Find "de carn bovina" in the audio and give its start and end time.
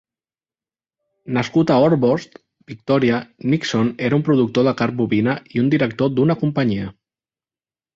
4.71-5.41